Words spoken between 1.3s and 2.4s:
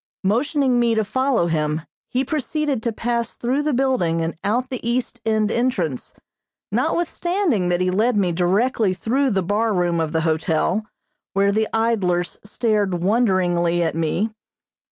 him, he